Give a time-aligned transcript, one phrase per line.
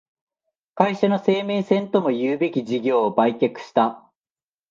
[0.73, 4.09] 会社の生命線ともいうべき事業を売却した